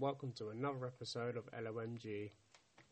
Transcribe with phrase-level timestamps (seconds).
[0.00, 2.30] welcome to another episode of LOMG.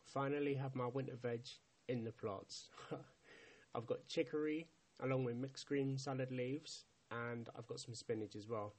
[0.04, 1.40] Finally have my winter veg
[1.88, 2.68] in the plots.
[3.74, 4.66] I've got chicory
[5.02, 8.74] along with mixed green salad leaves and I've got some spinach as well.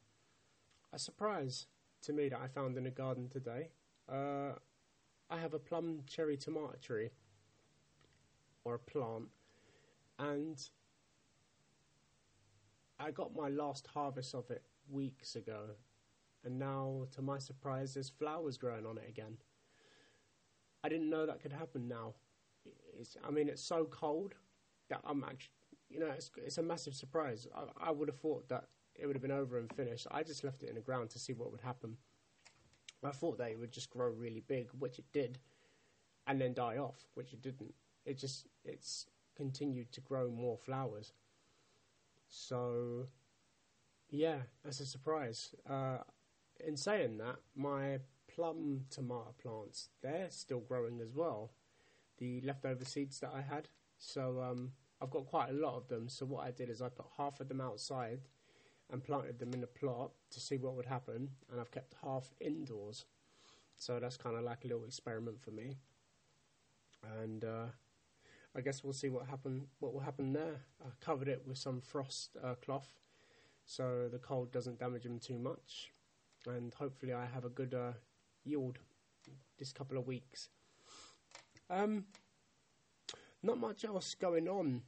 [0.93, 1.65] A surprise
[2.03, 3.69] to me that I found in the garden today.
[4.07, 4.53] Uh,
[5.31, 7.09] I have a plum cherry tomato tree
[8.65, 9.29] or a plant
[10.19, 10.61] and
[12.99, 15.71] I got my last harvest of it weeks ago
[16.45, 19.37] and now, to my surprise, there's flowers growing on it again.
[20.83, 22.13] I didn't know that could happen now.
[22.99, 24.35] It's, I mean, it's so cold
[24.89, 25.49] that I'm actually,
[25.89, 27.47] you know, it's, it's a massive surprise.
[27.55, 30.07] I, I would have thought that it would have been over and finished.
[30.11, 31.97] I just left it in the ground to see what would happen.
[33.03, 35.39] I thought that it would just grow really big, which it did,
[36.27, 37.73] and then die off, which it didn't.
[38.05, 41.13] It just it's continued to grow more flowers.
[42.27, 43.05] So,
[44.09, 45.53] yeah, that's a surprise.
[45.69, 45.97] Uh,
[46.59, 47.99] in saying that, my
[48.33, 51.51] plum tomato plants, they're still growing as well.
[52.17, 53.67] The leftover seeds that I had.
[53.97, 56.09] So um, I've got quite a lot of them.
[56.09, 58.21] So what I did is I put half of them outside
[58.91, 61.29] and planted them in a plot to see what would happen.
[61.51, 63.05] And I've kept half indoors.
[63.77, 65.77] So that's kind of like a little experiment for me.
[67.21, 67.65] And uh,
[68.55, 69.67] I guess we'll see what happen.
[69.79, 70.61] What will happen there?
[70.81, 72.87] I covered it with some frost uh, cloth,
[73.65, 75.91] so the cold doesn't damage them too much
[76.47, 77.93] and hopefully I have a good uh,
[78.43, 78.79] yield
[79.57, 80.49] this couple of weeks.
[81.69, 82.05] Um,
[83.41, 84.81] not much else going on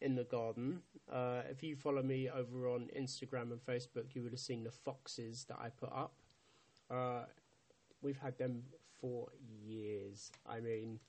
[0.00, 0.82] in the garden.
[1.10, 4.70] Uh, if you follow me over on Instagram and Facebook, you would have seen the
[4.70, 6.14] foxes that I put up.
[6.90, 7.24] Uh,
[8.02, 8.62] we've had them
[9.00, 10.30] for years.
[10.48, 11.00] I mean,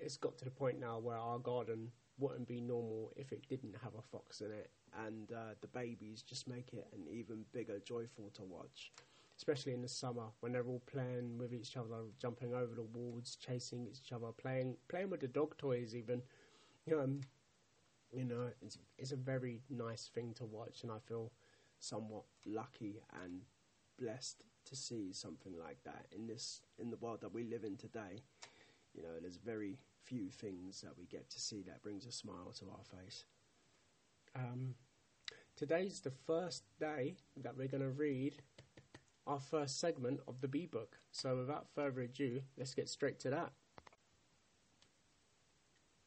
[0.00, 3.76] it's got to the point now where our garden wouldn't be normal if it didn't
[3.82, 4.70] have a fox in it.
[5.06, 8.92] And uh, the babies just make it an even bigger joyful to watch
[9.36, 13.36] especially in the summer when they're all playing with each other jumping over the walls
[13.40, 16.20] chasing each other playing playing with the dog toys even.
[16.92, 17.20] Um,
[18.12, 21.30] you know it's, it's a very nice thing to watch and I feel
[21.78, 23.42] somewhat lucky and
[23.98, 27.76] blessed to see something like that in this in the world that we live in
[27.76, 28.22] today
[28.94, 32.52] you know there's very few things that we get to see that brings a smile
[32.58, 33.24] to our face
[34.34, 34.74] um,
[35.56, 38.36] today's the first day that we're going to read
[39.28, 40.96] our first segment of the bee book.
[41.12, 43.52] So, without further ado, let's get straight to that.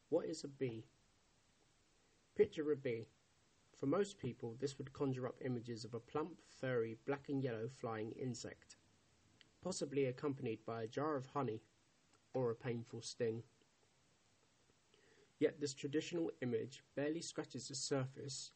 [0.08, 0.84] What is a bee?
[2.36, 3.06] Picture a bee.
[3.78, 7.68] For most people, this would conjure up images of a plump, furry, black and yellow
[7.68, 8.76] flying insect,
[9.62, 11.62] possibly accompanied by a jar of honey
[12.34, 13.42] or a painful sting.
[15.38, 18.52] Yet this traditional image barely scratches the surface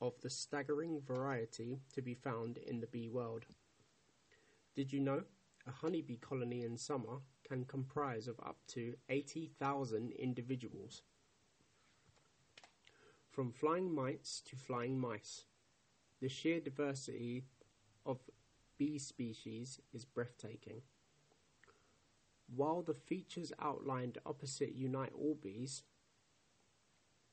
[0.00, 3.46] of the staggering variety to be found in the bee world.
[4.74, 5.22] Did you know
[5.66, 11.02] a honeybee colony in summer can comprise of up to 80,000 individuals?
[13.30, 15.44] From flying mites to flying mice,
[16.20, 17.44] the sheer diversity
[18.04, 18.18] of
[18.78, 20.82] bee species is breathtaking.
[22.54, 25.82] While the features outlined opposite unite all bees,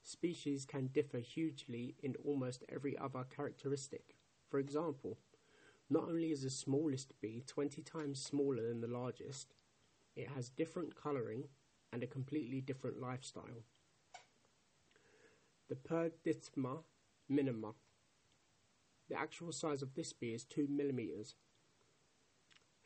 [0.03, 4.15] Species can differ hugely in almost every other characteristic.
[4.49, 5.17] For example,
[5.89, 9.53] not only is the smallest bee 20 times smaller than the largest,
[10.15, 11.45] it has different colouring
[11.93, 13.63] and a completely different lifestyle.
[15.69, 16.83] The Perdita
[17.29, 17.73] minima.
[19.09, 21.35] The actual size of this bee is 2 millimeters.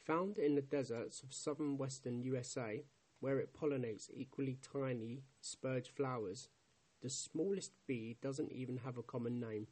[0.08, 2.84] Found in the deserts of southern western USA,
[3.20, 6.50] where it pollinates equally tiny spurge flowers
[7.02, 9.68] the smallest bee doesn't even have a common name.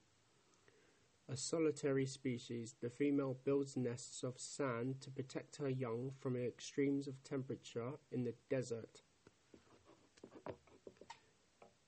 [1.27, 6.45] A solitary species, the female builds nests of sand to protect her young from the
[6.45, 9.01] extremes of temperature in the desert.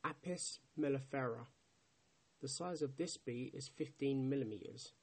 [0.03, 1.45] Apis mellifera.
[2.41, 4.93] The size of this bee is 15 millimeters.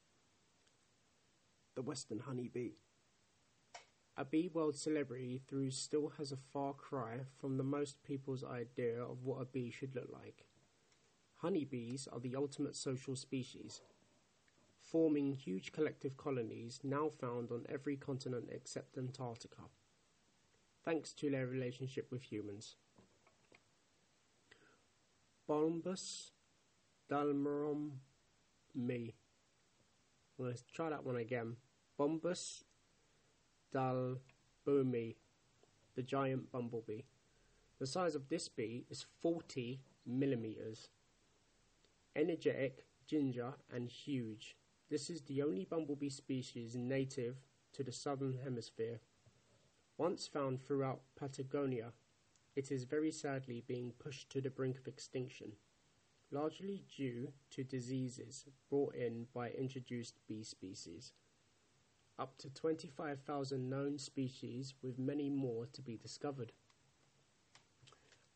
[1.76, 2.78] The western honey bee.
[4.16, 9.02] A bee world celebrity through still has a far cry from the most people's idea
[9.02, 10.46] of what a bee should look like.
[11.38, 13.80] Honeybees are the ultimate social species,
[14.80, 19.62] forming huge collective colonies now found on every continent except Antarctica,
[20.84, 22.76] thanks to their relationship with humans.
[25.48, 26.30] Bombus
[27.10, 27.98] dalmarum
[28.74, 29.14] me.
[30.38, 31.56] Let's try that one again.
[31.98, 32.64] Bombus
[33.74, 35.16] dahlbomii,
[35.96, 37.02] the giant bumblebee.
[37.80, 40.88] The size of this bee is 40 millimeters.
[42.14, 44.56] Energetic, ginger, and huge.
[44.90, 47.36] This is the only bumblebee species native
[47.72, 49.00] to the southern hemisphere.
[49.98, 51.92] Once found throughout Patagonia,
[52.54, 55.52] it is very sadly being pushed to the brink of extinction,
[56.30, 61.12] largely due to diseases brought in by introduced bee species.
[62.16, 66.52] Up to 25,000 known species, with many more to be discovered.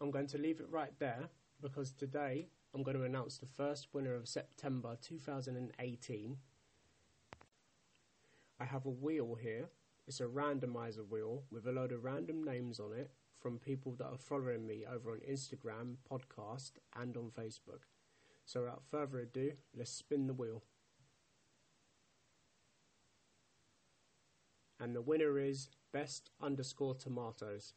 [0.00, 1.28] I'm going to leave it right there
[1.60, 6.36] because today I'm going to announce the first winner of September 2018.
[8.58, 9.68] I have a wheel here.
[10.08, 14.06] It's a randomizer wheel with a load of random names on it from people that
[14.06, 17.82] are following me over on Instagram, podcast, and on Facebook.
[18.44, 20.64] So without further ado, let's spin the wheel.
[24.80, 27.74] And the winner is best underscore tomatoes.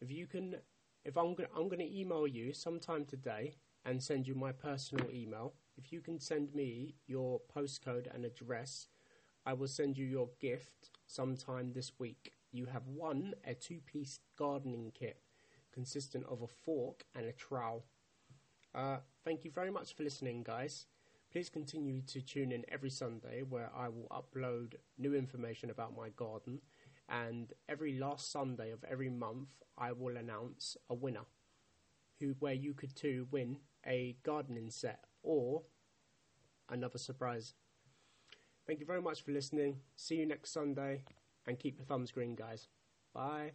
[0.00, 0.56] If you can,
[1.04, 3.54] if I'm gonna, I'm gonna email you sometime today
[3.84, 5.54] and send you my personal email.
[5.76, 8.88] If you can send me your postcode and address,
[9.46, 12.32] I will send you your gift sometime this week.
[12.52, 15.20] You have won a two piece gardening kit
[15.72, 17.84] consistent of a fork and a trowel.
[18.74, 20.86] Uh, thank you very much for listening, guys.
[21.38, 26.08] Please continue to tune in every Sunday where I will upload new information about my
[26.08, 26.58] garden.
[27.08, 31.26] And every last Sunday of every month, I will announce a winner
[32.18, 35.62] who, where you could too win a gardening set or
[36.70, 37.54] another surprise.
[38.66, 39.76] Thank you very much for listening.
[39.94, 41.04] See you next Sunday
[41.46, 42.66] and keep your thumbs green, guys.
[43.14, 43.52] Bye.